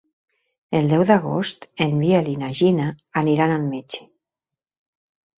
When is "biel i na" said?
2.03-2.49